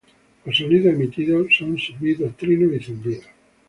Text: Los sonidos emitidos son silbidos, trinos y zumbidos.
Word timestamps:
Los 0.45 0.57
sonidos 0.57 0.95
emitidos 0.95 1.55
son 1.55 1.77
silbidos, 1.77 2.35
trinos 2.35 2.73
y 2.75 2.83
zumbidos. 2.83 3.25